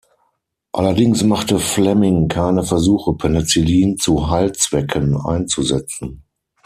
[0.71, 6.23] Allerdings machte Fleming keine Versuche, Penicillin zu Heilzwecken einzusetzen.